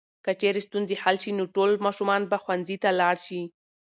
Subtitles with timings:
[0.25, 3.41] که چېرې ستونزې حل شي نو ټول ماشومان به ښوونځي ته لاړ شي.